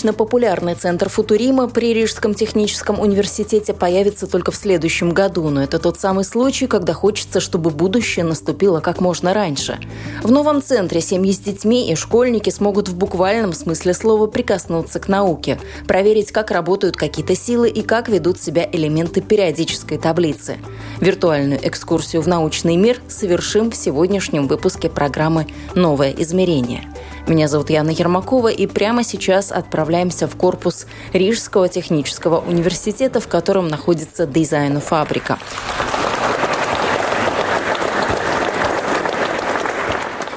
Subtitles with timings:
[0.00, 6.00] Научно-популярный центр Футурима при Рижском техническом университете появится только в следующем году, но это тот
[6.00, 9.78] самый случай, когда хочется, чтобы будущее наступило как можно раньше.
[10.22, 15.08] В новом центре семьи с детьми и школьники смогут в буквальном смысле слова прикоснуться к
[15.08, 20.56] науке, проверить, как работают какие-то силы и как ведут себя элементы периодической таблицы.
[21.00, 26.88] Виртуальную экскурсию в научный мир совершим в сегодняшнем выпуске программы «Новое измерение».
[27.30, 33.68] Меня зовут Яна Ермакова, и прямо сейчас отправляемся в корпус Рижского технического университета, в котором
[33.68, 35.38] находится дизайн-фабрика.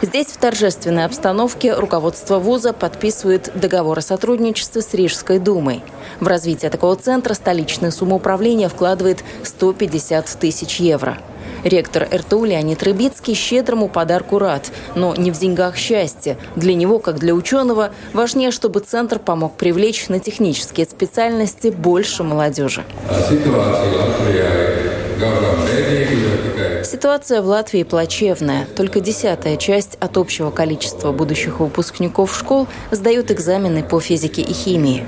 [0.03, 5.81] Здесь в торжественной обстановке руководство вуза подписывает договор о сотрудничестве с Рижской думой.
[6.19, 11.17] В развитие такого центра столичное самоуправление вкладывает 150 тысяч евро–
[11.63, 16.37] Ректор РТУ Леонид Рыбицкий щедрому подарку рад, но не в деньгах счастье.
[16.55, 22.83] Для него, как для ученого, важнее, чтобы центр помог привлечь на технические специальности больше молодежи.
[26.83, 28.67] Ситуация в Латвии плачевная.
[28.75, 35.05] Только десятая часть от общего количества будущих выпускников школ сдают экзамены по физике и химии.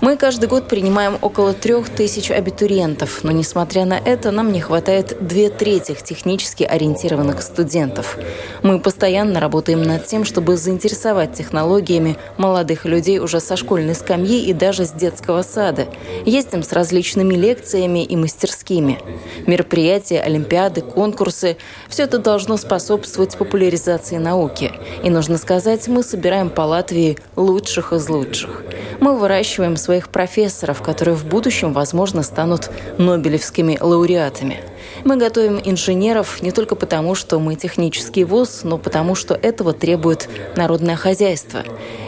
[0.00, 5.18] Мы каждый год принимаем около трех тысяч абитуриентов, но несмотря на это, нам не хватает
[5.20, 8.16] две трети технически ориентированных студентов.
[8.62, 14.54] Мы постоянно работаем над тем, чтобы заинтересовать технологиями молодых людей уже со школьной скамьи и
[14.54, 15.86] даже с детского сада.
[16.24, 18.98] Ездим с различными лекциями и мастерскими.
[19.46, 21.58] Мероприятия, олимпиады, конкурсы–
[21.90, 24.72] все это должно способствовать популяризации науки.
[25.04, 28.62] И нужно сказать, мы собираем по Латвии лучших из лучших.
[29.00, 34.58] Мы выращиваем свои своих профессоров, которые в будущем, возможно, станут нобелевскими лауреатами.
[35.04, 40.28] Мы готовим инженеров не только потому, что мы технический вуз, но потому, что этого требует
[40.56, 41.62] народное хозяйство.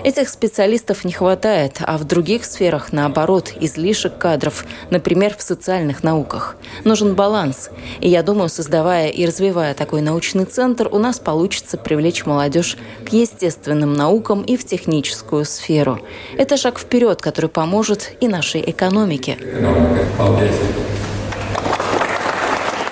[0.04, 6.56] Этих специалистов не хватает, а в других сферах, наоборот, излишек кадров, например, в социальных науках.
[6.84, 7.70] Нужен баланс.
[8.00, 12.76] И я думаю, создавая и развивая такой научный центр, у нас получится привлечь молодежь
[13.06, 16.00] к естественным наукам и в техническую сферу.
[16.36, 19.38] Это шаг вперед, который поможет и нашей экономике.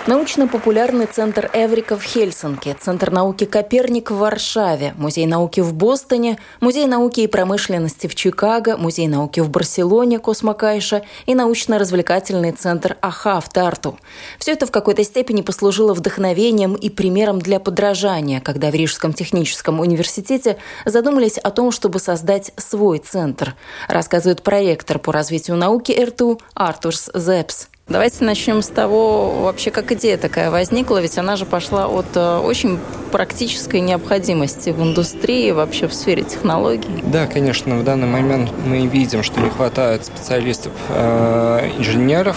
[0.06, 6.86] Научно-популярный центр Эврика в Хельсинки, Центр науки Коперник в Варшаве, Музей науки в Бостоне, Музей
[6.86, 13.50] науки и промышленности в Чикаго, Музей науки в Барселоне, Космокайша и научно-развлекательный центр АХА в
[13.50, 13.98] Тарту.
[14.38, 19.80] Все это в какой-то степени послужило вдохновением и примером для подражания, когда в Рижском техническом
[19.80, 20.56] университете
[20.86, 23.54] задумались о том, чтобы создать свой центр,
[23.86, 27.68] рассказывает проректор по развитию науки РТУ Артурс Зепс.
[27.90, 32.36] Давайте начнем с того, вообще, как идея такая возникла, ведь она же пошла от э,
[32.36, 32.78] очень
[33.10, 37.02] практической необходимости в индустрии, вообще в сфере технологий.
[37.02, 42.36] Да, конечно, в данный момент мы видим, что не хватает специалистов, э, инженеров,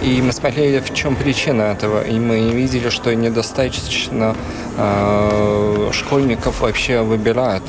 [0.00, 4.34] и мы смотрели, в чем причина этого, и мы видели, что недостаточно
[4.78, 7.64] э, школьников вообще выбирают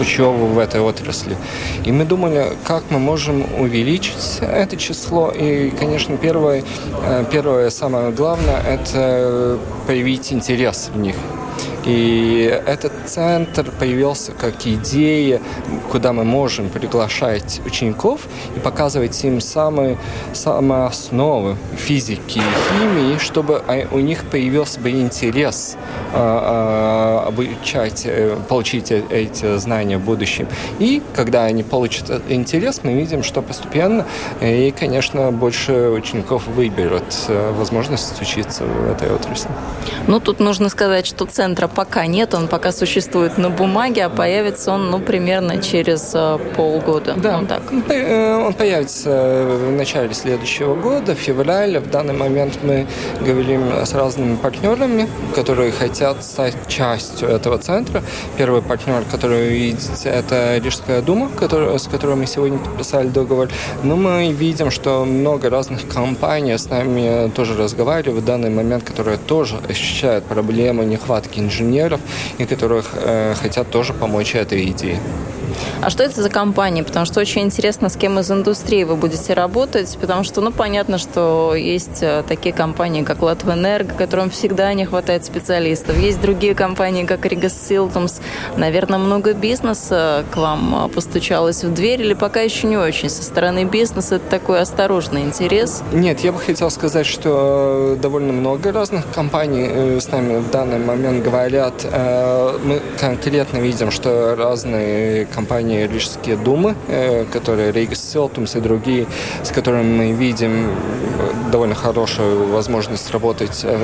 [0.00, 1.36] учебу в этой отрасли.
[1.84, 5.30] И мы думали, как мы можем увеличить это число.
[5.30, 6.64] И, конечно, первое,
[7.04, 11.16] э, первое самое главное– это проявить интерес в них.
[11.88, 15.40] И этот центр появился как идея,
[15.90, 19.96] куда мы можем приглашать учеников и показывать им самые,
[20.34, 25.78] самые основы физики и химии, чтобы у них появился бы интерес
[26.12, 30.48] а, а, обучать, э, получить э, эти знания в будущем.
[30.78, 34.04] И когда они получат интерес, мы видим, что постепенно
[34.40, 39.50] и, конечно, больше учеников выберут э, возможность учиться в этой отрасли.
[40.06, 44.72] Ну, тут нужно сказать, что центра пока нет, он пока существует на бумаге, а появится
[44.72, 47.14] он, ну, примерно через э, полгода.
[47.16, 47.62] Да, ну, так.
[47.70, 51.80] он появится в начале следующего года, в феврале.
[51.80, 52.86] В данный момент мы
[53.20, 58.02] говорим с разными партнерами, которые хотят стать частью этого центра.
[58.36, 63.48] Первый партнер, который вы видите, это Рижская дума, который, с которой мы сегодня подписали договор.
[63.82, 69.18] Но мы видим, что много разных компаний с нами тоже разговаривают в данный момент, которые
[69.18, 72.00] тоже ощущают проблему нехватки инженеров
[72.38, 75.00] и которых э, хотят тоже помочь этой идее.
[75.80, 76.82] А что это за компании?
[76.82, 80.98] Потому что очень интересно, с кем из индустрии вы будете работать, потому что, ну, понятно,
[80.98, 85.96] что есть э, такие компании, как Латвэнерго, которым всегда не хватает специалистов.
[85.98, 88.20] Есть другие компании, как Рига Силтумс.
[88.56, 93.08] Наверное, много бизнеса к вам э, постучалось в дверь или пока еще не очень?
[93.08, 95.82] Со стороны бизнеса это такой осторожный интерес?
[95.92, 100.78] Нет, я бы хотел сказать, что довольно много разных компаний э, с нами в данный
[100.78, 101.86] момент говорят.
[102.64, 109.06] Мы конкретно видим, что разные компании компании Рижские думы, э, которые Рейгас Селтумс и другие,
[109.42, 113.78] с которыми мы видим э, довольно хорошую возможность работать э,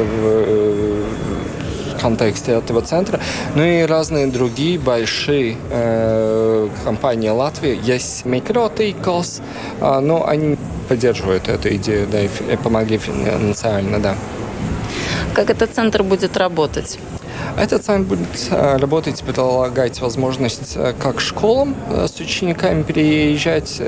[1.97, 3.19] в контексте этого центра.
[3.55, 7.81] Ну и разные другие большие э, компании Латвии.
[7.83, 9.41] Есть Микротейкос,
[9.81, 10.59] э, но они
[10.89, 14.15] поддерживают эту идею, да, и помогли финансально, да.
[15.35, 16.99] Как этот центр будет работать?
[17.57, 23.81] Этот сайт будет э, работать, предлагать возможность э, как школам э, с учениками переезжать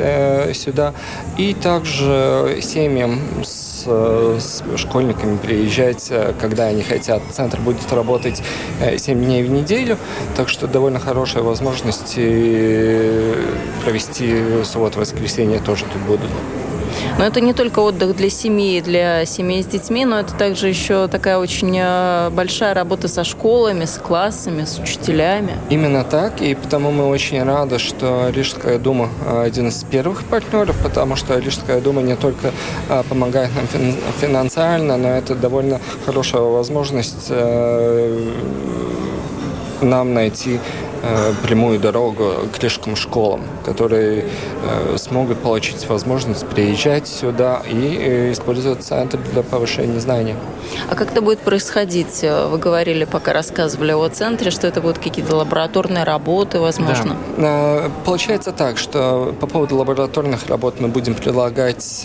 [0.56, 0.94] сюда,
[1.36, 7.22] и также семьям с, с школьниками приезжать, когда они хотят.
[7.32, 8.42] Центр будет работать
[8.96, 9.98] 7 дней в неделю,
[10.36, 12.14] так что довольно хорошая возможность
[13.84, 16.30] провести субботу-воскресенье тоже тут будут.
[17.19, 21.08] Но это не только отдых для семьи, для семей с детьми, но это также еще
[21.08, 25.54] такая очень э, большая работа со школами, с классами, с учителями.
[25.70, 30.76] Именно так, и потому мы очень рады, что Рижская дума э, один из первых партнеров,
[30.82, 32.52] потому что Рижская дума не только
[32.88, 33.66] э, помогает нам
[34.20, 37.31] финансально, но это довольно хорошая возможность
[39.81, 40.60] нам найти
[41.42, 44.24] прямую дорогу к рижским школам, которые
[44.64, 50.34] э, смогут получить возможность приезжать сюда и э, использовать центр для повышения знаний.
[50.90, 52.22] А как это будет происходить?
[52.22, 57.16] Вы говорили, пока рассказывали о центре, что это будут какие-то лабораторные работы, возможно?
[57.36, 57.90] Да.
[58.04, 62.04] Получается так, что по поводу лабораторных работ мы будем предлагать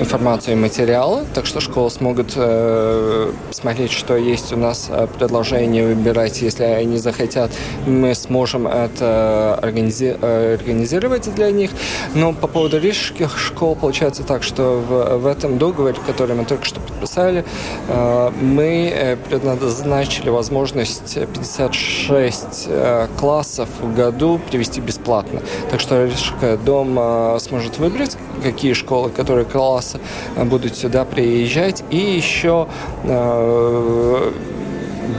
[0.00, 5.86] информацию и материалы, так что школы смогут э, смотреть, что есть у нас э, предложение,
[5.86, 7.50] выбирать, если они захотят,
[7.86, 11.70] мы сможем это организи э, организировать для них.
[12.14, 16.64] Но по поводу рижских школ получается так, что в, в этом договоре, который мы только
[16.64, 17.44] что подписали,
[17.88, 25.40] э, мы э, предназначили возможность 56 э, классов в году привести бесплатно.
[25.70, 29.83] Так что Рижская дом э, сможет выбрать, какие школы, которые классы
[30.36, 31.84] будут сюда приезжать.
[31.90, 32.68] И еще
[33.04, 34.32] э,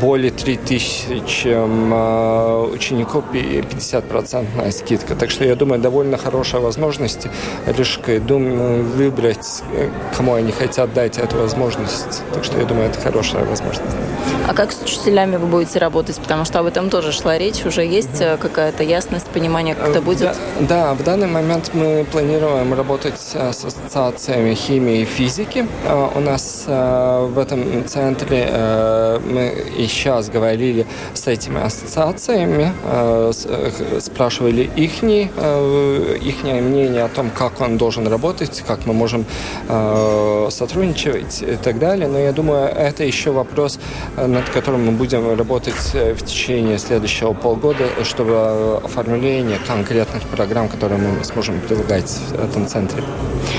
[0.02, 5.16] более 3000 э, учеников 50% скидка.
[5.16, 7.28] Так что я думаю, довольно хорошая возможность
[7.66, 9.64] Рижской думаю, выбрать,
[10.16, 12.24] кому они хотят дать эту возможность.
[12.34, 13.96] Так что я думаю, это хорошая возможность.
[14.48, 16.18] А как с учителями вы будете работать?
[16.18, 17.66] Потому что об этом тоже шла речь.
[17.66, 18.38] Уже есть угу.
[18.40, 20.36] какая-то ясность, понимание, как это будет?
[20.60, 25.68] Да, да, в данный момент мы планируем работать э, с ассоциациями химии и физики.
[26.16, 28.50] У нас в этом центре
[29.26, 37.10] мы и сейчас говорили с этими ассоциациями, э, э, спрашивали их, э, их мнение о
[37.10, 39.26] том, как он должен работать, как мы можем
[40.50, 42.08] сотрудничать и так далее.
[42.08, 43.80] Но я думаю, это еще вопрос,
[44.18, 51.24] над которым мы будем работать в течение следующего полгода, чтобы оформление конкретных программ, которые мы
[51.24, 53.04] сможем предлагать в этом центре.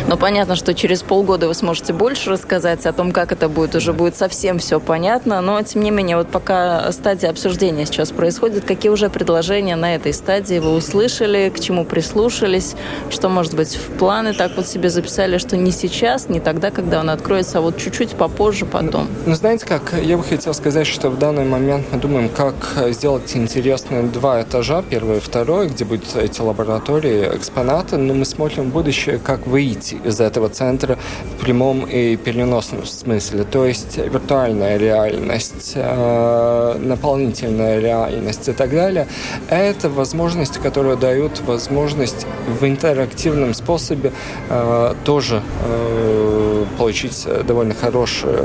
[0.06, 3.75] Но понятно, что через полгода вы сможете больше рассказать о том, как это будет.
[3.75, 5.40] Уже будет совсем все понятно.
[5.40, 10.12] Но, тем не менее, вот пока стадия обсуждения сейчас происходит, какие уже предложения на этой
[10.12, 12.76] стадии вы услышали, к чему прислушались,
[13.10, 17.00] что, может быть, в планы так вот себе записали, что не сейчас, не тогда, когда
[17.00, 19.08] он откроется, а вот чуть-чуть попозже, потом?
[19.25, 22.54] Ну, знаете как, я бы хотел сказать, что в данный момент мы думаем, как
[22.90, 28.70] сделать интересные два этажа, первый и второй, где будут эти лаборатории, экспонаты, но мы смотрим
[28.70, 30.98] в будущее, как выйти из этого центра
[31.36, 39.06] в прямом и переносном смысле, то есть виртуальная реальность, э, наполнительная реальность и так далее,
[39.48, 42.26] это возможности, которые дают возможность
[42.60, 44.12] в интерактивном способе
[44.48, 48.38] э, тоже э, получить довольно хорошее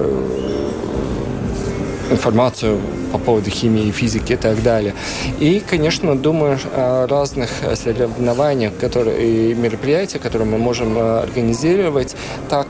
[2.12, 2.80] информацию
[3.12, 4.94] по поводу химии, физики и так далее.
[5.40, 12.16] И, конечно, думаю о разных соревнованиях которые, и мероприятиях, которые мы можем организировать,
[12.50, 12.68] так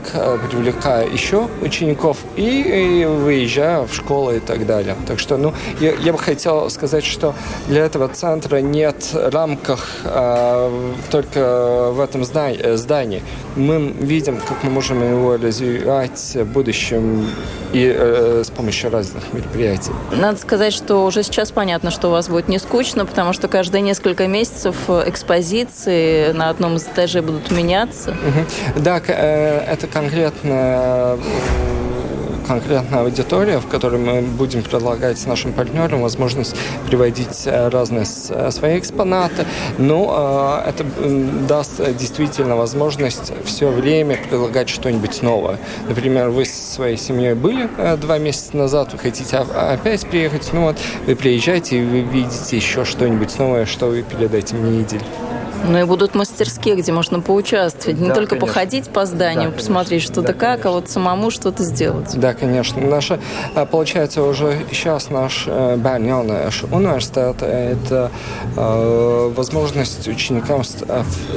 [0.50, 4.96] привлекая еще учеников и, и выезжая в школы и так далее.
[5.06, 7.34] Так что, ну, я, я бы хотел сказать, что
[7.68, 10.70] для этого центра нет рамках а,
[11.10, 13.22] только в этом здании.
[13.56, 17.26] Мы видим, как мы можем его развивать в будущем
[17.72, 19.92] и э, с помощью разных мероприятий.
[20.32, 23.82] Надо сказать, что уже сейчас понятно, что у вас будет не скучно, потому что каждые
[23.82, 28.16] несколько месяцев экспозиции на одном из этажей будут меняться.
[28.74, 31.18] Да, э, это конкретно
[32.46, 36.54] конкретная аудитория, в которой мы будем предлагать нашим партнерам возможность
[36.86, 39.46] приводить э, разные э, свои экспонаты.
[39.78, 40.84] Но э, это
[41.48, 45.58] даст действительно возможность все время предлагать что-нибудь новое.
[45.88, 50.76] Например, вы со своей семьей были два месяца назад, вы хотите опять приехать, ну вот
[51.06, 55.02] вы приезжаете и вы видите еще что-нибудь новое, что вы перед этим не видели.
[55.64, 57.98] Ну и будут мастерские, где можно поучаствовать.
[58.00, 58.46] Не да, только конечно.
[58.46, 60.70] походить по зданию, да, посмотреть что-то да, как, конечно.
[60.70, 62.10] а вот самому что-то сделать.
[62.14, 62.80] Да, конечно.
[62.80, 63.20] Наша,
[63.54, 68.10] э, получается, уже сейчас наш э, Бernionesh университет– это
[68.56, 70.76] э, возможность ученикам с,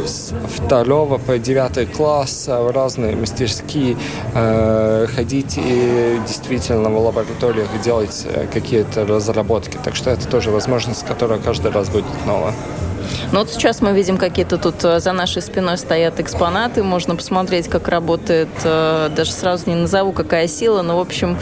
[0.05, 3.97] с второго по девятый класс в разные мастерские
[4.33, 9.77] э, ходить и действительно в лабораториях делать какие-то разработки.
[9.83, 12.53] Так что это тоже возможность, которая каждый раз будет новая.
[13.31, 17.67] Ну вот сейчас мы видим какие-то тут э, за нашей спиной стоят экспонаты, можно посмотреть,
[17.67, 21.37] как работает, э, даже сразу не назову, какая сила, но, в общем,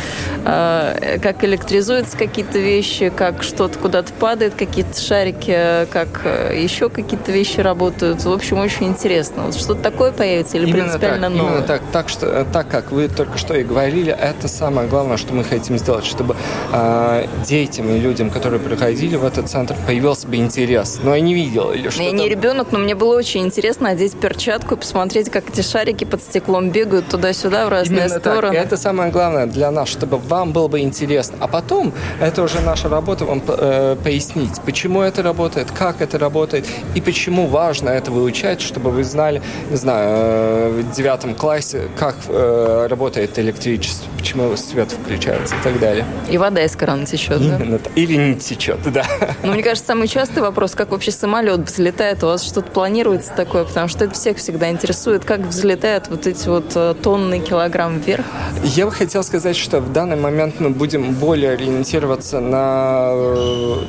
[0.45, 6.21] э, как электризуются какие-то вещи, как что-то куда-то падает, какие-то шарики, как
[6.53, 8.23] еще какие-то вещи работают.
[8.23, 9.43] В общем, очень интересно.
[9.43, 11.51] Вот что-то такое появится или именно принципиально так, новое?
[11.53, 15.33] Именно так, так, что, так, как вы только что и говорили, это самое главное, что
[15.33, 16.35] мы хотим сделать, чтобы
[16.71, 20.99] э, детям и людям, которые приходили в этот центр, появился бы интерес.
[21.03, 24.13] Но я не видел или что Я не ребенок, но мне было очень интересно одеть
[24.19, 28.55] перчатку и посмотреть, как эти шарики под стеклом бегают туда-сюда в разные Именно стороны.
[28.55, 28.65] Так.
[28.65, 31.37] Это самое главное для нас, чтобы вам было бы интересно.
[31.39, 36.65] А потом, это уже наша работа, вам э, пояснить, почему это работает, как это работает
[36.95, 42.15] и почему важно это выучать, чтобы вы знали, не знаю, э, в девятом классе, как
[42.27, 46.05] э, работает электричество, почему свет включается и так далее.
[46.29, 47.89] И вода из крана течет, Именно да?
[47.95, 49.05] Или не течет, да.
[49.43, 53.65] Ну, мне кажется, самый частый вопрос, как вообще самолет взлетает, у вас что-то планируется такое?
[53.65, 58.23] Потому что это всех всегда интересует, как взлетают вот эти вот э, тонны килограмм вверх.
[58.63, 63.09] Я бы хотел сказать, что в данный момент мы будем более ориентироваться на...
[63.11, 63.83] Э,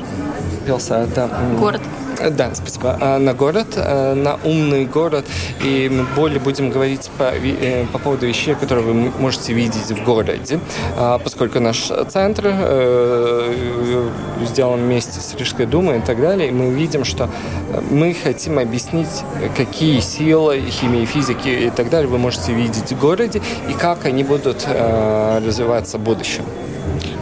[0.67, 1.31] это...
[1.61, 1.81] Город.
[2.31, 2.97] Да, спасибо.
[3.01, 5.25] А, на город, э, на умный город.
[5.63, 10.05] И мы более будем говорить по, э, по поводу вещей, которые вы можете видеть в
[10.05, 10.61] городе.
[10.97, 14.09] Поскольку наш центр э,
[14.45, 17.29] сделан вместе с Рижской думой и так далее, мы видим, что
[17.91, 19.23] мы хотим объяснить,
[19.57, 24.25] какие силы химии, физики и так далее вы можете видеть в городе, и как они
[24.25, 26.45] будут развиваться в будущем.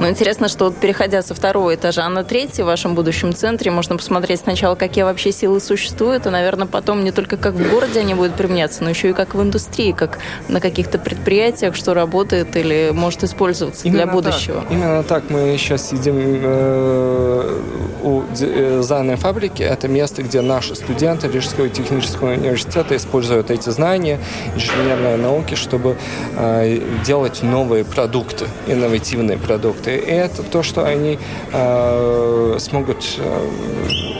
[0.02, 3.96] Но интересно, что вот переходя со второго этажа на третий в вашем будущем центре, можно
[3.96, 8.14] посмотреть сначала, какие вообще силы существуют, и, наверное, потом не только как в городе они
[8.14, 10.18] будут применяться, но еще и как в индустрии, как
[10.48, 14.62] на каких-то предприятиях, что работает или может использоваться Именно для будущего.
[14.62, 14.72] Так.
[14.72, 17.60] Именно так мы сейчас сидим э,
[18.02, 19.62] у э, зайной фабрики.
[19.62, 24.18] Это место, где наши студенты Рижского технического университета используют эти знания,
[24.56, 25.96] инженерные науки, чтобы
[26.36, 29.91] э, делать новые продукты, инновативные продукты.
[29.98, 31.18] Это то, что они
[31.52, 33.48] э, смогут э,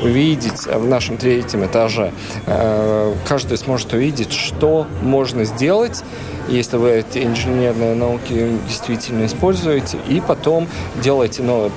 [0.03, 2.13] увидеть в нашем третьем этаже.
[2.47, 6.03] Э, каждый сможет увидеть, что можно сделать,
[6.49, 10.69] если вы эти инженерные науки действительно используете, и потом
[11.03, 11.71] делаете новый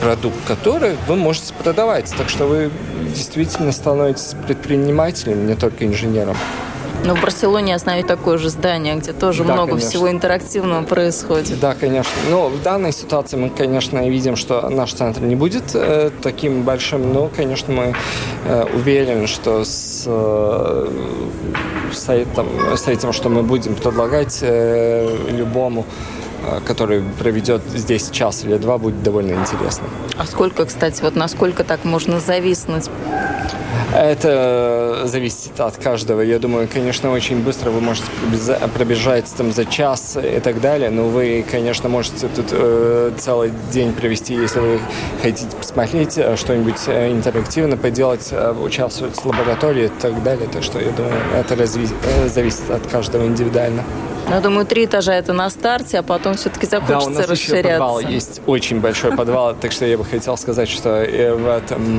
[0.00, 2.12] продукт, который вы можете продавать.
[2.16, 2.70] Так что вы
[3.14, 6.36] действительно становитесь предпринимателем, не только инженером.
[7.04, 9.88] Но в Барселоне я знаю такое же здание, где тоже да, много конечно.
[9.88, 11.58] всего интерактивного происходит.
[11.58, 12.12] Да, конечно.
[12.28, 17.12] Но в данной ситуации мы, конечно, видим, что наш центр не будет э, таким большим,
[17.12, 17.94] но, конечно, мы
[18.44, 20.88] э, уверены, что с, э,
[21.92, 25.86] с, этим, с этим, что мы будем предлагать э, любому
[26.44, 29.86] э, который проведет здесь час или два, будет довольно интересно.
[30.18, 32.90] А сколько, кстати, вот насколько так можно зависнуть
[33.94, 36.20] Это зависит от каждого.
[36.20, 38.06] Я думаю, конечно, очень быстро вы можете
[38.74, 43.92] пробежать там за час и так далее, но вы, конечно, можете тут э, целый день
[43.92, 44.80] провести, если вы
[45.22, 50.48] хотите посмотреть э, что-нибудь э, интерактивно поделать, э, участвовать в лаборатории и так далее.
[50.52, 53.82] Так что я думаю, это разви- зависит от каждого индивидуально.
[54.30, 57.28] Ну, я думаю, три этажа это на старте, а потом все-таки захочется да, у нас
[57.28, 57.58] расширяться.
[57.58, 61.98] Еще подвал есть очень большой подвал, так что я бы хотел сказать, что в этом,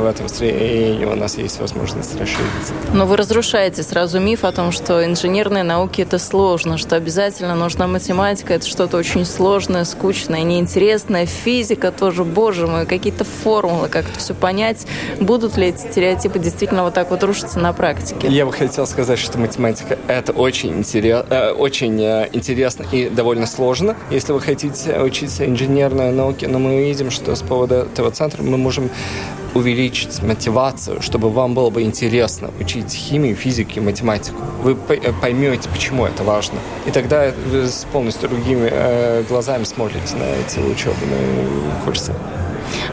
[0.00, 2.72] в этом строении у нас есть возможность расшириться.
[2.92, 7.86] Но вы разрушаете сразу миф о том, что инженерные науки это сложно, что обязательно нужна
[7.86, 14.18] математика, это что-то очень сложное, скучное, неинтересное, физика тоже, боже мой, какие-то формулы, как это
[14.18, 14.84] все понять.
[15.20, 18.26] Будут ли эти стереотипы действительно вот так вот рушиться на практике?
[18.26, 23.46] Я бы хотел сказать, что математика это очень интересно, э, очень э, интересно и довольно
[23.46, 28.42] сложно, если вы хотите учиться инженерной науке, но мы видим, что с поводу этого центра
[28.42, 28.90] мы можем
[29.54, 34.40] увеличить мотивацию, чтобы вам было бы интересно учить химию, физику, математику.
[34.62, 36.58] Вы э, поймете, почему это важно.
[36.86, 41.20] И тогда вы с полностью другими э, глазами смотрите на эти учебные
[41.84, 42.14] курсы.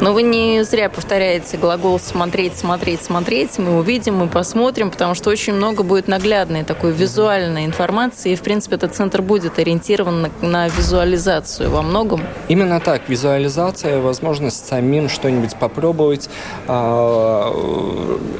[0.01, 3.57] Но вы не зря повторяете глагол «смотреть, смотреть, смотреть».
[3.57, 8.33] Мы увидим, мы посмотрим, потому что очень много будет наглядной такой визуальной информации.
[8.33, 12.21] И, в принципе, этот центр будет ориентирован на, на визуализацию во многом.
[12.47, 13.07] Именно так.
[13.07, 16.29] Визуализация, возможность самим что-нибудь попробовать,
[16.67, 16.71] э,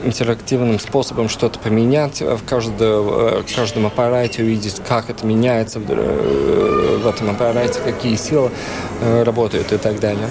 [0.04, 7.08] интерактивным способом что-то поменять в, каждом, в каждом аппарате, увидеть, как это меняется в, в
[7.08, 8.51] этом аппарате, какие силы
[9.01, 10.27] э, работают и так далее.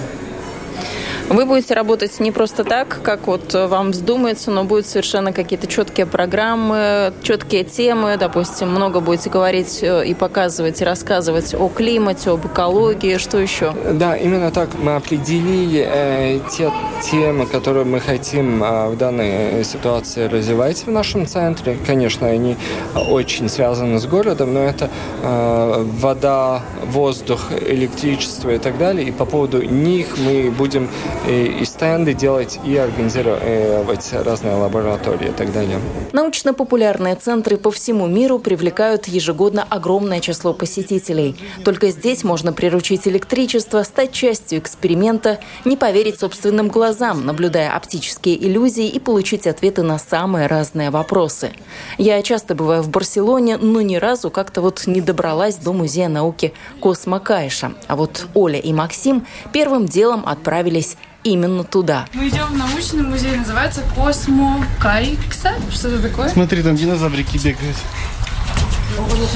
[1.27, 6.05] Вы будете работать не просто так, как вот вам вздумается, но будут совершенно какие-то четкие
[6.05, 8.17] программы, четкие темы.
[8.19, 13.73] Допустим, много будете говорить э, и показывать, и рассказывать о климате, об экологии, что еще?
[13.93, 20.27] Да, именно так мы определили э, те темы, которые мы хотим э, в данной ситуации
[20.27, 21.75] развивать в нашем центре.
[21.87, 22.55] Конечно, они
[22.93, 24.91] очень связаны с городом, но это
[25.23, 29.07] э, вода, воздух, электричество и так далее.
[29.07, 30.87] И по поводу них мы будем
[31.27, 35.79] и, и стенды делать, и организовывать разные лаборатории и так далее.
[36.13, 41.35] Научно-популярные центры по всему миру привлекают ежегодно огромное число посетителей.
[41.65, 48.87] Только здесь можно приручить электричество, стать частью эксперимента, не поверить собственным глазам, наблюдая оптические иллюзии
[48.87, 51.51] и получить ответы на самые разные вопросы.
[51.97, 56.53] Я часто бываю в Барселоне, но ни разу как-то вот не добралась до Музея науки
[56.79, 57.73] CosmoCaixa.
[57.87, 62.05] А вот Оля и Максим первым делом отправились именно туда.
[62.13, 65.55] Мы идем в научный музей, называется CosmoCaixa.
[65.71, 66.29] Что это такое?
[66.29, 67.75] Смотри, там динозаврики бегают.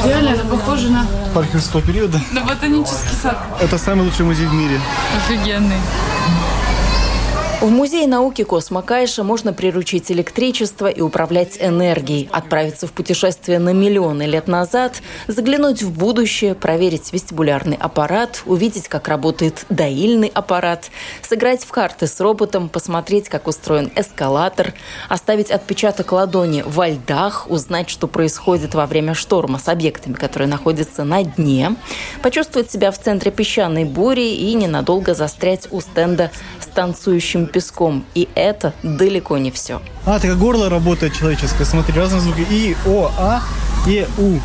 [0.06, 1.06] Реально, это похоже на...
[1.34, 2.22] Парк юрского периода.
[2.32, 3.38] На ботанический сад.
[3.60, 4.80] Это самый лучший музей в мире.
[5.18, 5.76] Офигенный.
[7.62, 14.24] В Музее науки CosmoCaixa можно приручить электричество и управлять энергией, отправиться в путешествие на миллионы
[14.24, 20.90] лет назад, заглянуть в будущее, проверить вестибулярный аппарат, увидеть, как работает доильный аппарат,
[21.22, 24.74] сыграть в карты с роботом, посмотреть, как устроен эскалатор,
[25.10, 31.04] оставить отпечаток ладони во льдах, узнать, что происходит во время шторма с объектами, которые находятся
[31.04, 31.76] на дне,
[32.22, 38.06] почувствовать себя в центре песчаной бури и ненадолго застрять у стенда с танцующим песком.
[38.16, 39.82] И это далеко не все.
[40.06, 41.66] А, так горло работает человеческое.
[41.66, 42.46] Смотри, разные звуки.
[42.50, 43.42] И, О, А,
[43.86, 44.40] Е, У.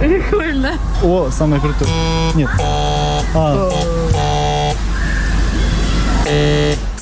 [0.00, 0.72] Прикольно.
[1.02, 1.90] О, самое крутое.
[2.34, 2.50] Нет.
[3.34, 3.70] А.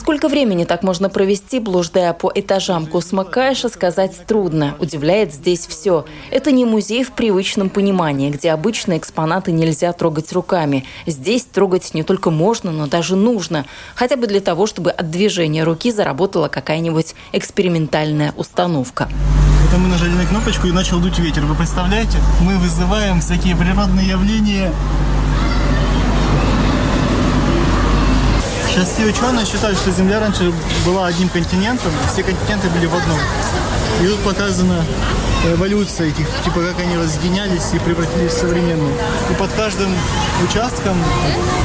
[0.00, 4.74] Сколько времени так можно провести, блуждая по этажам Космокайша, сказать трудно.
[4.78, 6.06] Удивляет здесь все.
[6.30, 10.86] Это не музей в привычном понимании, где обычные экспонаты нельзя трогать руками.
[11.06, 13.66] Здесь трогать не только можно, но даже нужно.
[13.94, 19.06] Хотя бы для того, чтобы от движения руки заработала какая-нибудь экспериментальная установка.
[19.68, 21.44] Это мы нажали на кнопочку и начал дуть ветер.
[21.44, 22.16] Вы представляете?
[22.40, 24.72] Мы вызываем всякие природные явления
[28.80, 30.54] Сейчас все ученые считают, что Земля раньше
[30.86, 33.18] была одним континентом, все континенты были в одном.
[34.00, 34.82] И тут показана
[35.44, 38.94] эволюция этих, типа как они разгонялись и превратились в современные.
[39.30, 39.94] И под каждым
[40.48, 40.96] участком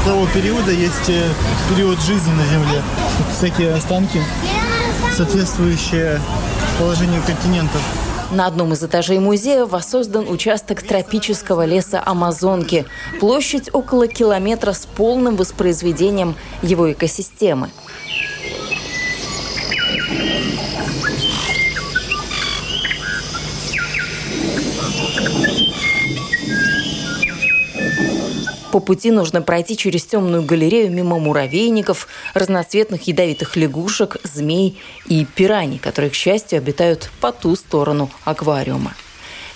[0.04, 1.30] того периода есть э,
[1.70, 2.84] период жизни на Земле.
[3.18, 4.22] Тут всякие останки,
[5.16, 6.20] соответствующие
[6.78, 7.82] положению континентов.
[8.32, 12.86] На одном из этажей музея воссоздан участок тропического леса Амазонки.
[13.20, 17.70] Площадь около километра с полным воспроизведением его экосистемы.
[28.76, 35.80] По пути нужно пройти через темную галерею мимо муравейников, разноцветных ядовитых лягушек, змей и пираний,
[35.80, 38.94] которые, к счастью, обитают по ту сторону аквариума.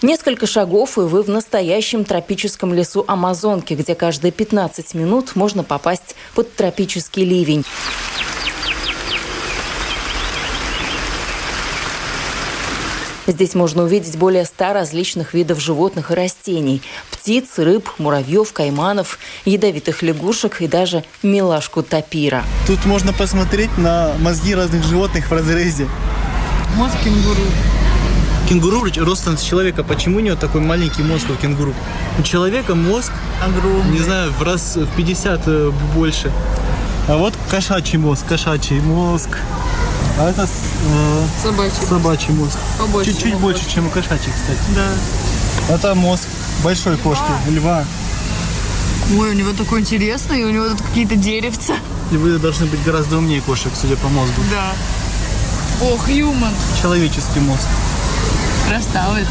[0.01, 6.15] Несколько шагов, и вы в настоящем тропическом лесу Амазонки, где каждые 15 минут можно попасть
[6.33, 7.65] под тропический ливень.
[13.29, 16.81] Здесь можно увидеть более ста различных видов животных и растений.
[17.11, 22.43] Птиц, рыб, муравьев, кайманов, ядовитых лягушек и даже милашку тапира.
[22.65, 25.87] Тут можно посмотреть на мозги разных животных в разрезе.
[26.75, 27.43] Мозг кенгуру.
[28.49, 29.83] Кенгуру ростом с человека.
[29.83, 31.75] Почему у него такой маленький мозг у кенгуру?
[32.17, 33.11] У человека мозг,
[33.43, 33.91] Огромный.
[33.91, 36.31] не знаю, в раз в 50 э, больше.
[37.07, 39.37] А вот кошачий мозг, кошачий мозг.
[40.19, 41.87] А это э, Собачий.
[41.87, 42.57] собачий мозг.
[43.05, 44.59] Чуть-чуть больше, чем у кошачьих, кстати.
[44.75, 45.73] Да.
[45.73, 46.27] Это мозг
[46.61, 47.85] большой кошки, льва.
[49.17, 51.75] Ой, у него такой интересный, у него тут какие-то деревца.
[52.11, 54.41] Львы должны быть гораздо умнее кошек, судя по мозгу.
[54.51, 54.73] Да.
[55.87, 56.53] Ох, юман.
[56.81, 57.63] Человеческий мозг.
[58.67, 59.27] Красавец.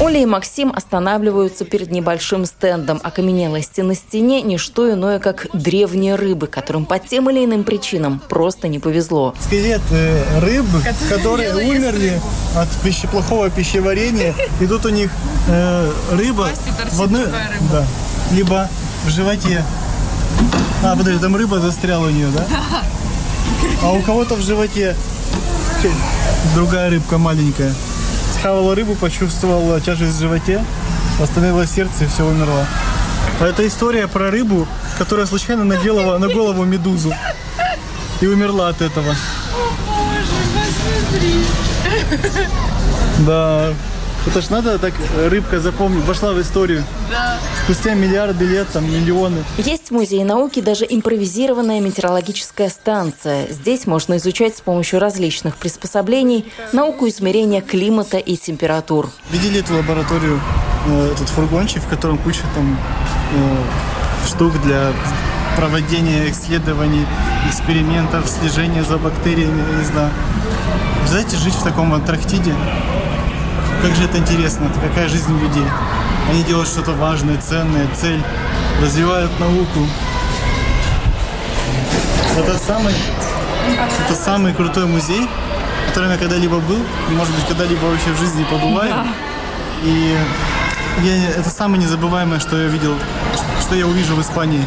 [0.00, 3.00] Оля и Максим останавливаются перед небольшим стендом.
[3.02, 8.18] Окаменелости на стене– не что иное, как древние рыбы, которым по тем или иным причинам
[8.30, 9.34] просто не повезло.
[9.38, 10.64] Скелет э, рыб,
[11.10, 12.18] которые ест умерли
[12.56, 14.34] от пищи, плохого пищеварения.
[14.58, 15.10] И тут у них
[15.48, 16.48] э, рыба
[16.92, 17.26] в одной,
[17.70, 17.84] да,
[18.32, 18.70] либо
[19.04, 19.62] в животе.
[20.82, 22.46] А, подожди, там рыба застряла у нее, да?
[23.82, 24.96] А у кого-то в животе
[26.54, 27.74] другая рыбка маленькая.
[28.40, 30.64] Схавала рыбу, почувствовала тяжесть в животе,
[31.22, 32.64] остановилось сердце и все умерло.
[33.38, 37.12] А это история про рыбу, которая случайно наделала на голову медузу.
[38.22, 39.14] И умерла от этого.
[43.26, 43.74] Да.
[44.26, 44.94] Это ж надо так
[45.28, 46.82] рыбка запомнить, вошла в историю.
[47.10, 47.38] Да.
[47.70, 49.44] Спустя миллиарды лет, там миллионы.
[49.56, 53.46] Есть в Музее науки даже импровизированная метеорологическая станция.
[53.48, 59.08] Здесь можно изучать с помощью различных приспособлений науку измерения климата и температур.
[59.30, 60.40] Видели эту лабораторию,
[60.88, 62.76] э, этот фургончик, в котором куча там
[63.36, 64.92] э, штук для
[65.56, 67.06] проведения исследований,
[67.48, 70.10] экспериментов, слежения за бактериями, я не знаю.
[71.06, 72.52] Знаете, жить в таком Антарктиде,
[73.82, 75.64] как же это интересно, это какая жизнь людей.
[76.30, 78.22] Они делают что-то важное, ценное, цель,
[78.82, 79.86] развивают науку.
[82.36, 82.94] Это самый,
[84.06, 85.28] это самый крутой музей,
[85.84, 89.06] в котором я когда-либо был, и, может быть, когда-либо вообще в жизни побываю.
[89.82, 90.16] И
[91.02, 92.94] я, это самое незабываемое, что я видел,
[93.60, 94.64] что я увижу в Испании.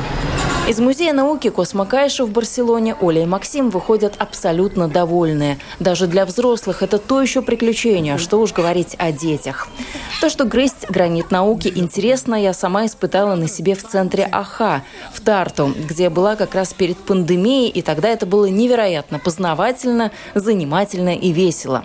[0.65, 5.59] Из Музея науки Космокайша в Барселоне Оля и Максим выходят абсолютно довольные.
[5.79, 9.67] Даже для взрослых это то еще приключение, что уж говорить о детях.
[10.21, 15.19] То, что грызть гранит науки интересно, я сама испытала на себе в центре АХА, в
[15.19, 21.33] Тарту, где была как раз перед пандемией, и тогда это было невероятно познавательно, занимательно и
[21.33, 21.83] весело.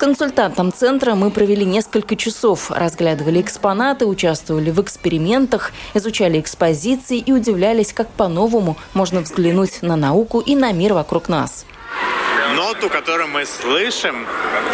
[0.00, 7.92] Консультантом центра мы провели несколько часов, разглядывали экспонаты, участвовали в экспериментах, изучали экспозиции и удивлялись,
[7.92, 11.66] как по-новому можно взглянуть на науку и на мир вокруг нас.
[12.56, 14.26] Ноту, которую мы слышим,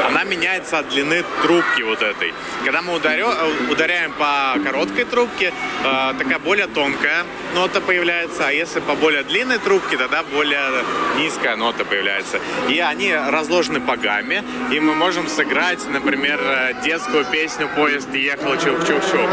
[0.07, 2.33] она меняется от длины трубки вот этой.
[2.65, 5.53] Когда мы ударё- э, ударяем по короткой трубке,
[5.85, 7.25] э, такая более тонкая
[7.55, 10.85] нота появляется, а если по более длинной трубке, тогда более
[11.17, 12.41] низкая нота появляется.
[12.69, 18.55] И они разложены по гамме, и мы можем сыграть, например, э, детскую песню «Поезд ехал
[18.55, 19.29] чух-чух-чух».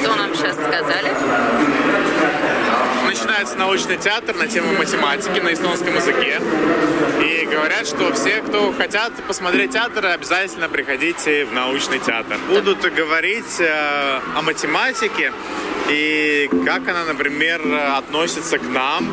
[0.00, 2.15] Что нам сейчас сказали?
[3.26, 6.40] Начинается научный театр на тему математики на эстонском языке.
[7.20, 12.38] И говорят, что все, кто хотят посмотреть театр, обязательно приходите в научный театр.
[12.48, 15.32] Будут говорить э, о математике
[15.88, 17.62] и как она, например,
[17.96, 19.10] относится к нам,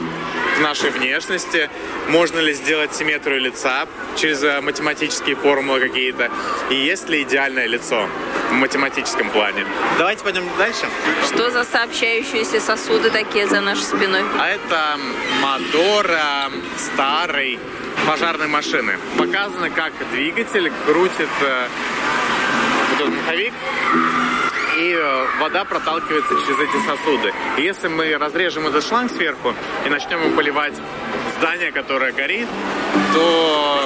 [0.56, 1.70] к нашей внешности.
[2.10, 6.30] Можно ли сделать симметрию лица через э, математические формулы какие-то?
[6.70, 8.08] И есть ли идеальное лицо
[8.50, 9.66] в математическом плане?
[9.98, 10.86] Давайте пойдем дальше.
[11.28, 14.24] Что за сообщающиеся сосуды такие за нашей спиной?
[14.40, 15.00] А это
[15.42, 17.60] мотор э, старой
[18.08, 18.98] пожарной машины.
[19.18, 21.68] Показано, как двигатель крутит э,
[22.92, 23.54] вот этот маховик,
[24.78, 27.34] и э, вода проталкивается через эти сосуды.
[27.58, 29.54] И если мы разрежем этот шланг сверху
[29.86, 30.74] и начнем им поливать
[31.40, 32.48] здание, которое горит,
[33.14, 33.80] то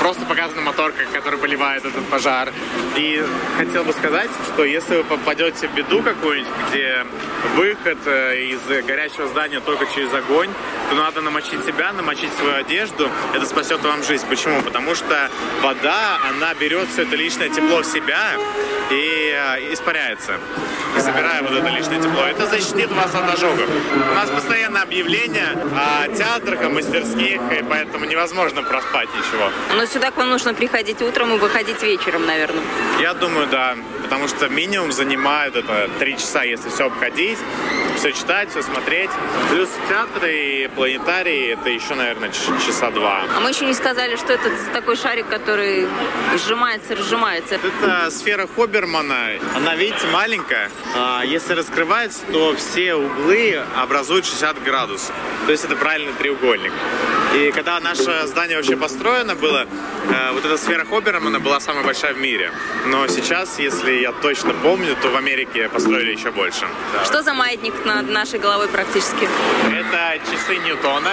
[0.00, 2.52] просто показан мотор, как- который поливает этот пожар.
[2.96, 3.22] И
[3.56, 7.04] хотел бы сказать, что если вы попадете в беду какую-нибудь, где
[7.56, 10.50] выход э, из горящего здания только через огонь,
[10.88, 13.10] то надо намочить себя, намочить свою одежду.
[13.34, 14.26] Это спасет вам жизнь.
[14.28, 14.62] Почему?
[14.62, 15.30] Потому что
[15.62, 18.36] вода, она берет все это личное тепло в себя
[18.90, 20.38] и э, испаряется,
[20.96, 22.22] и собирая вот это личное тепло.
[22.24, 23.68] Это защитит вас от ожогов.
[23.94, 29.50] У нас постоянно объявления о театрах, о мастерских, и поэтому невозможно проспать ничего.
[29.76, 32.62] Но сюда к вам нужно приходить утром и выходить вечером, наверное.
[33.00, 37.38] Я думаю, да, потому что минимум занимает это три часа, если все обходить,
[37.96, 39.10] все читать, все смотреть.
[39.50, 43.22] Плюс театры и планетарии это еще, наверное, часа два.
[43.34, 45.88] А мы еще не сказали, что это такой шарик, который
[46.36, 47.54] сжимается, разжимается.
[47.56, 49.30] Это сфера Хобермана.
[49.56, 50.70] Она, видите, маленькая.
[50.94, 55.14] А если раскрывается, то все углы образуют 60 градусов.
[55.46, 56.72] То есть это правильный треугольник.
[57.34, 59.66] И когда наше здание вообще построено было,
[60.08, 62.52] э, вот эта сфера Хобермана была самая большая в мире.
[62.86, 66.66] Но сейчас, если я точно помню, то в Америке построили еще больше.
[67.04, 69.28] Что за маятник над нашей головой практически?
[69.70, 71.12] Это часы Ньютона.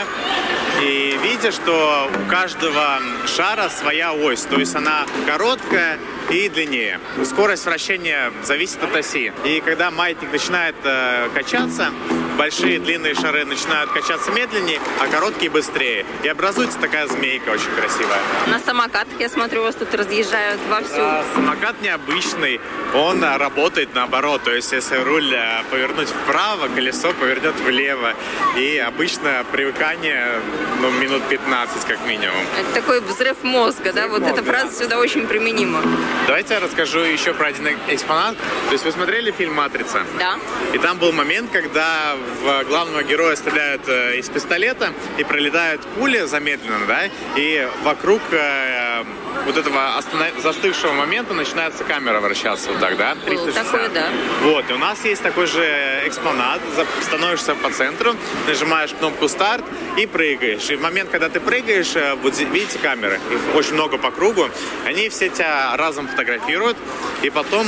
[0.82, 7.00] И видите, что у каждого шара своя ось, то есть она короткая и длиннее.
[7.24, 9.32] Скорость вращения зависит от оси.
[9.46, 11.92] И когда маятник начинает э, качаться,
[12.38, 16.06] большие длинные шары начинают качаться медленнее, а короткие быстрее.
[16.24, 18.19] И образуется такая змейка очень красивая.
[18.48, 21.02] На самокатах, я смотрю, у вас тут разъезжают вовсю.
[21.02, 22.60] А, самокат необычный,
[22.93, 24.43] он а, работает наоборот.
[24.43, 28.13] То есть, если руль а, повернуть вправо, колесо повернет влево.
[28.58, 30.41] И обычно привыкание
[30.82, 32.38] ну, минут 15 как минимум.
[32.60, 34.08] Это такой взрыв мозга, взрыв да?
[34.08, 34.84] Вот мозга, эта фраза да.
[34.84, 35.82] сюда очень применима.
[36.28, 38.36] Давайте я расскажу еще про один экспонат.
[38.67, 40.04] То есть вы смотрели фильм «Матрица»?
[40.19, 40.38] Да.
[40.74, 46.21] И там был момент, когда в главного героя стреляют э, из пистолета и пролетают пули
[46.21, 47.03] замедленно, да,
[47.36, 49.03] и вокруг э,
[49.45, 50.29] вот этого останов...
[50.41, 53.15] застывшего момента начинается камера вращаться вот так, да?
[53.25, 53.65] 360.
[53.65, 54.09] Такое, да.
[54.41, 55.63] Вот, и у нас есть такой же
[56.05, 56.62] экспонат,
[57.01, 58.15] становишься по центру,
[58.47, 59.63] нажимаешь кнопку старт
[59.97, 60.69] и прыгаешь.
[60.69, 64.49] И в момент, когда ты прыгаешь, э, вот видите камеры, их очень много по кругу,
[64.86, 66.77] они все тебя разом фотографируют,
[67.21, 67.65] и потом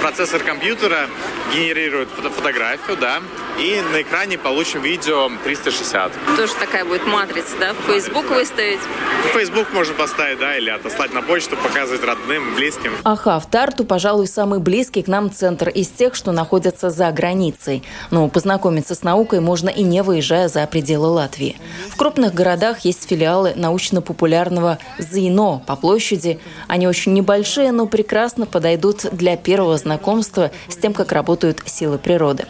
[0.00, 1.08] процессор компьютера
[1.52, 3.20] генерирует фотографию, да,
[3.58, 6.12] и на экране получим видео 360.
[6.36, 7.72] Тоже такая будет матрица, да?
[7.74, 8.80] В Facebook выставить?
[9.24, 12.92] В Facebook можно поставить, да, или отослать на почту, показывать родным, близким.
[13.04, 17.82] Аха, в Тарту, пожалуй, самый близкий к нам центр из тех, что находятся за границей.
[18.10, 21.56] Но познакомиться с наукой можно и не выезжая за пределы Латвии.
[21.90, 26.40] В крупных городах есть филиалы научно-популярного ЗИНО по площади.
[26.68, 32.46] Они очень небольшие, но прекрасно подойдут для первого знакомства с тем, как работают силы природы.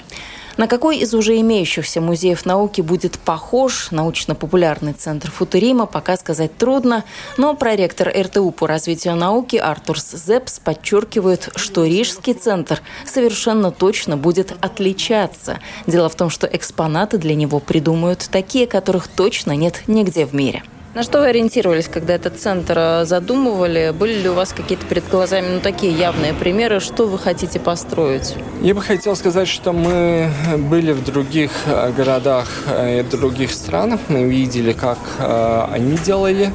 [0.57, 7.05] На какой из уже имеющихся музеев науки будет похож научно-популярный центр Футурима, пока сказать трудно,
[7.37, 14.55] но проректор РТУ по развитию науки Артурс Зепс подчеркивает, что Рижский центр совершенно точно будет
[14.63, 15.59] отличаться.
[15.87, 20.63] Дело в том, что экспонаты для него придумают такие, которых точно нет нигде в мире.
[20.97, 23.93] На что вы ориентировались, когда этот центр э, задумывали?
[23.95, 26.81] Были ли у вас какие-то перед глазами ну, такие явные примеры?
[26.81, 28.35] Что вы хотите построить?
[28.63, 34.01] Я бы хотел сказать, что мы были в других э, городах э, и других странах.
[34.09, 36.51] Мы видели, как они делали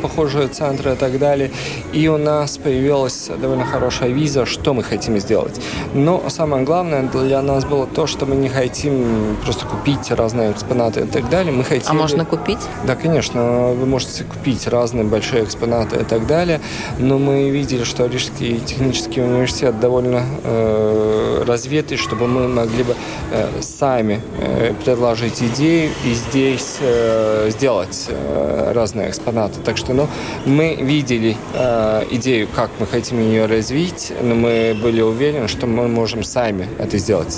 [0.00, 1.50] похожие центры и так далее.
[1.92, 5.60] И у нас появилась довольно хорошая виза, что мы хотим сделать.
[5.92, 11.00] Но самое главное для нас было то, что мы не хотим просто купить разные экспонаты
[11.00, 11.52] и так далее.
[11.52, 11.90] Мы хотим...
[11.90, 12.60] А можно купить?
[12.86, 16.60] Да, конечно вы можете купить разные большие экспонаты и так далее,
[16.98, 22.94] но мы видели, что Рижский технический университет довольно э, развитый, чтобы мы могли бы
[23.32, 29.60] э, сами э, предложить идеи и здесь э, сделать э, разные экспонаты.
[29.64, 30.08] Так что ну,
[30.46, 35.88] мы видели э, идею, как мы хотим ее развить, но мы были уверены, что мы
[35.88, 37.36] можем сами это сделать.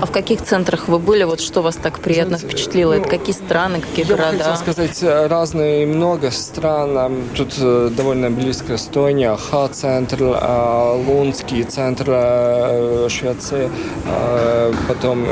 [0.00, 1.24] А в каких центрах вы были?
[1.24, 2.94] Вот что вас так приятно впечатлило?
[2.94, 4.36] Ну, Это какие страны, какие я города?
[4.36, 7.22] Я хотел сказать, э, разные много стран.
[7.36, 12.04] Тут э, довольно близко Эстония, Ха-центр, э, Лунский центр
[13.08, 13.70] Швеции,
[14.88, 15.26] потом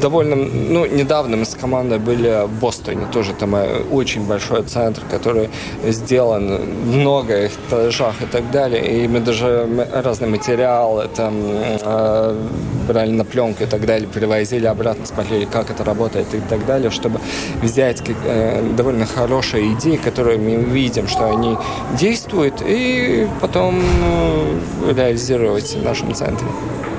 [0.00, 5.02] довольно, ну, недавно мы с командой были в Бостоне, тоже там э, очень большой центр,
[5.10, 5.48] который
[5.84, 12.46] сделан много этажах и так далее, и мы даже разные материалы там э,
[12.88, 16.90] брали на пленку и так далее, перевозили обратно, смотрели, как это работает и так далее,
[16.90, 17.20] чтобы
[17.62, 21.56] взять э, довольно хорошие идеи, которые мы видим, что они
[21.98, 26.46] действуют, и потом ну, реализировать в нашем центре.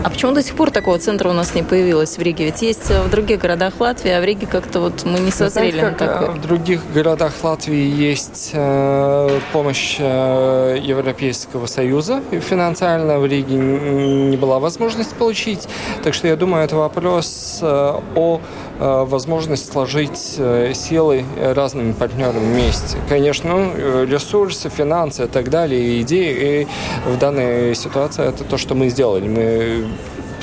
[0.03, 2.45] А почему до сих пор такого центра у нас не появилось в Риге?
[2.45, 5.97] Ведь есть в других городах Латвии, а в Риге как-то вот мы не созрели Знаете,
[5.97, 12.21] как, на В других городах Латвии есть э, помощь э, Европейского Союза.
[12.31, 15.67] Финансально в Риге не была возможность получить.
[16.03, 18.41] Так что я думаю, это вопрос э, о
[18.79, 22.97] возможность сложить силы разными партнерами вместе.
[23.09, 26.61] Конечно, ну, ресурсы, финансы и так далее, идеи.
[26.61, 26.67] И
[27.09, 29.27] в данной ситуации это то, что мы сделали.
[29.27, 29.87] Мы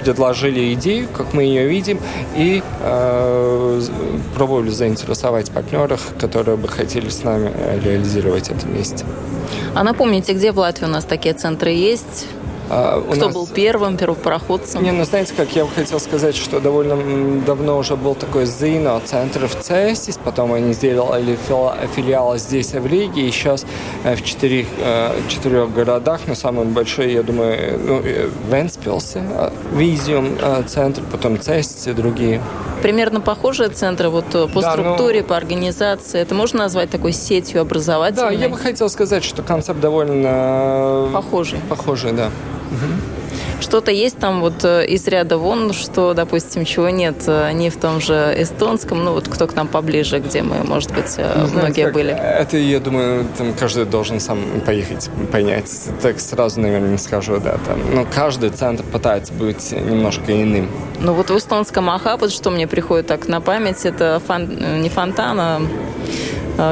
[0.05, 1.99] предложили идею, как мы ее видим,
[2.37, 3.81] и э,
[4.35, 7.51] пробовали заинтересовать партнеров, которые бы хотели с нами
[7.83, 9.05] реализировать это вместе.
[9.75, 12.27] А напомните, где в Латвии у нас такие центры есть?
[12.71, 13.35] А, Кто нас...
[13.35, 14.83] был первым, первопроходцем?
[14.83, 19.01] Не, ну знаете, как я бы хотел сказать, что довольно давно уже был такой ЗИНО,
[19.05, 21.39] центр в Цесис, потом они сделали
[21.95, 23.67] филиал здесь, в Риге, и сейчас
[24.05, 29.23] э, в четырех, э, четырех городах, но самый большой, я думаю, ну, э, Венспилсе,
[29.73, 32.41] Визиум центр, потом Цесис и другие.
[32.85, 35.29] Примерно похожие центры вот по да, структуре, ну...
[35.29, 36.21] по организации.
[36.21, 38.37] Это можно назвать такой сетью образовательной?
[38.37, 41.09] Да, я бы хотел сказать, что концепт довольно...
[41.11, 41.61] Похожий.
[41.71, 42.29] Похожий, да.
[43.65, 47.79] Что-то есть там вот э, из ряда вон, что, допустим, чего нет э, ни в
[47.79, 51.85] том же эстонском, ну вот кто к нам поближе, где мы, может быть, ну, многие
[51.87, 52.11] как, были.
[52.11, 55.71] Это, я думаю, там каждый должен сам поехать, понять.
[56.03, 57.53] Так сразу, наверное, не скажу, да.
[57.67, 60.69] Там, но каждый центр пытается быть немножко иным.
[61.01, 65.41] Ну вот в эстонском Ахапот, что мне приходит так на память, это фон, не фонтан,
[65.41, 65.63] а,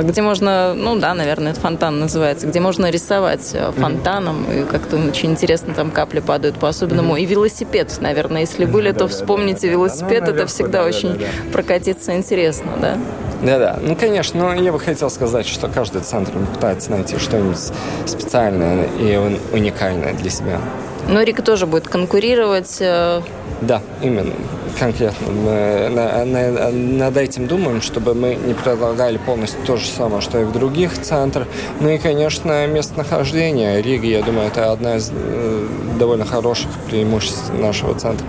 [0.02, 4.96] где можно, ну да, наверное, это фонтан называется, где можно рисовать э, фонтаном, и как-то
[4.96, 7.16] очень интересно там капли падают по-особенному.
[7.16, 11.20] И велосипед, наверное, если были, то вспомните велосипед, это всегда очень
[11.52, 12.98] прокатиться интересно, да?
[13.42, 17.58] Да-да, ну, конечно, но я бы хотел сказать, что каждый центр пытается найти что-нибудь
[18.06, 19.16] специальное и
[19.52, 20.60] уникальное для себя.
[21.08, 22.78] Но Рика тоже будет конкурировать.
[22.80, 23.22] Э,
[23.60, 24.32] да, именно
[24.78, 25.28] конкретно.
[25.30, 30.40] Мы на, на, над этим думаем, чтобы мы не предлагали полностью то же самое, что
[30.40, 31.46] и в других центрах.
[31.80, 37.94] Ну и, конечно, местонахождение Риги, я думаю, это одна из э, довольно хороших преимуществ нашего
[37.94, 38.26] центра.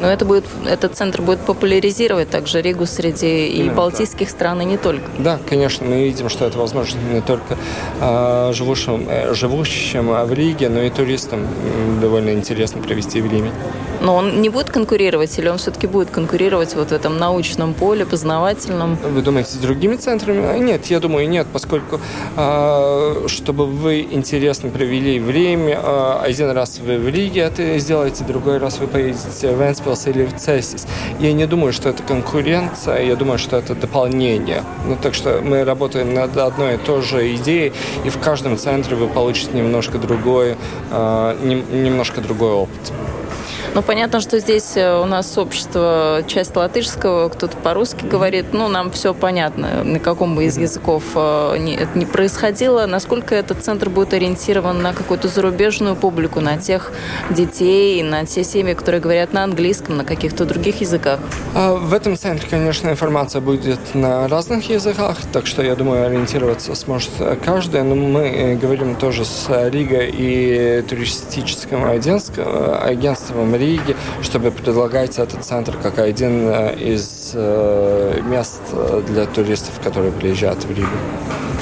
[0.00, 4.76] Но это будет, этот центр будет популяризировать также Ригу среди и балтийских стран, и не
[4.76, 5.04] только.
[5.18, 7.56] Да, конечно, мы видим, что это возможно не только
[8.00, 11.46] э, живущим, э, живущим в Риге, но и туристам
[12.00, 13.50] довольно интересно провести время.
[14.00, 18.06] Но он не будет конкурировать, или он все-таки будет конкурировать вот в этом научном поле,
[18.06, 18.96] познавательном?
[18.96, 20.44] Вы думаете, с другими центрами?
[20.44, 22.00] А, нет, я думаю, нет, поскольку
[22.36, 28.58] э, чтобы вы интересно провели время, э, один раз вы в Риге это сделаете, другой
[28.58, 30.86] раз вы поедете в Энспилс или в Цесис.
[31.18, 34.62] Я не думаю, что это конкуренция, я думаю, что это дополнение.
[34.86, 37.72] Ну, так что мы работаем над одной и той же идеей,
[38.04, 40.56] и в каждом центре вы получите немножко другой,
[40.90, 42.92] немножко другой опыт.
[43.78, 48.90] Ну, понятно, что здесь э, у нас общество, часть латышского, кто-то по-русски говорит, ну, нам
[48.90, 52.86] все понятно, на каком бы из языков э, это не происходило.
[52.86, 56.90] Насколько этот центр будет ориентирован на какую-то зарубежную публику, на тех
[57.30, 61.20] детей, на те семьи, которые говорят на английском, на каких-то других языках?
[61.54, 66.74] А, в этом центре, конечно, информация будет на разных языках, так что, я думаю, ориентироваться
[66.74, 67.12] сможет
[67.44, 75.76] каждый, но мы говорим тоже с Ригой и туристическим агентством Риги, чтобы предлагать этот центр
[75.82, 80.88] как один э, из э, мест э, для туристов, которые приезжают в Ригу.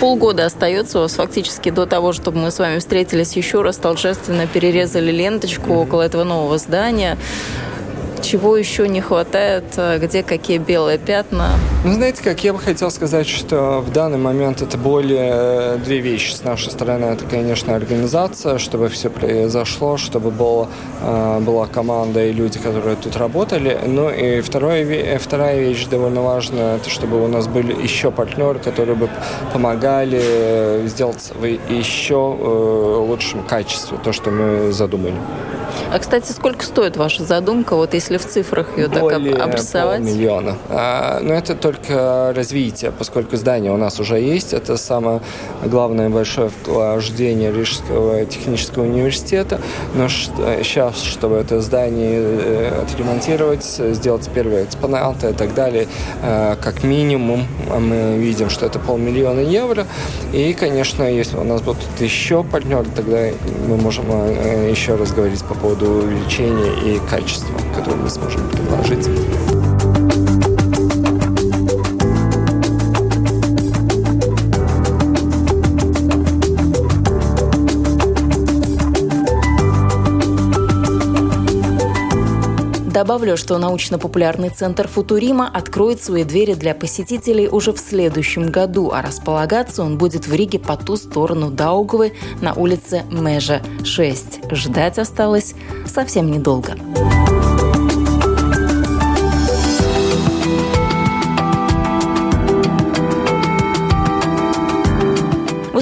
[0.01, 4.47] Полгода остается у вас фактически до того, чтобы мы с вами встретились еще раз, торжественно
[4.47, 5.83] перерезали ленточку mm-hmm.
[5.83, 7.17] около этого нового здания
[8.27, 11.51] чего еще не хватает, э, где какие белые пятна?
[11.85, 16.01] Ну, знаете, как я бы хотел сказать, что в данный момент это более э, две
[16.01, 17.05] вещи с нашей стороны.
[17.05, 20.69] Это, конечно, организация, чтобы все произошло, чтобы было,
[21.01, 23.79] э, была команда и люди, которые тут работали.
[23.87, 28.97] Ну и второе, вторая вещь довольно важная, это чтобы у нас были еще партнеры, которые
[28.97, 29.09] бы
[29.53, 31.33] помогали сделать
[31.69, 35.15] еще лучшем качестве то, что мы задумали.
[35.93, 40.01] А, кстати, сколько стоит ваша задумка, вот если в цифрах ее Более так обрисовать?
[40.01, 40.57] миллиона.
[40.69, 44.53] А, но это только развитие, поскольку здание у нас уже есть.
[44.53, 45.21] Это самое
[45.65, 49.61] главное большое вложение Рижского технического университета.
[49.95, 55.87] Но сейчас, чтобы это здание э, отремонтировать, сделать первые экспонаты и так далее,
[56.23, 57.47] э, как минимум
[57.79, 59.87] мы видим, что это полмиллиона евро.
[60.33, 63.19] И, конечно, если у нас будут еще партнеры, тогда
[63.69, 68.49] мы можем э, еще раз говорить по поводу поводу увеличения и качества, которое мы сможем
[68.49, 69.09] предложить.
[82.87, 89.03] Добавлю, что научно-популярный центр «Футурима» откроет свои двери для посетителей уже в следующем году, а
[89.03, 94.53] располагаться он будет в Риге по ту сторону Даугавы на улице Межа 6.
[94.53, 95.55] Ждать осталось
[95.87, 96.77] совсем недолго.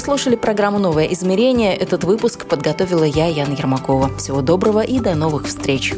[0.04, 1.74] Слушали программу «Новое измерение».
[1.74, 4.14] Этот выпуск подготовила я, Яна Ермакова.
[4.18, 5.94] Всего доброго и до новых встреч.